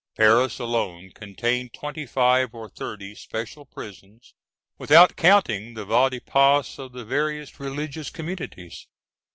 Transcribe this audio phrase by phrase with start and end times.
[0.17, 4.33] ]Paris alone contained twenty five or thirty special prisons,
[4.79, 8.87] without counting the vade in pace of the various religious communities.